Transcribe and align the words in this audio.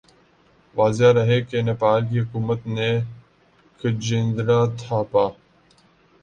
واضح 0.75 1.11
رہے 1.15 1.39
کہ 1.41 1.61
نیپال 1.61 2.07
کی 2.07 2.19
حکومت 2.19 2.65
نے 2.67 2.89
کھجیندرا 3.81 4.59
تھاپا 4.77 5.27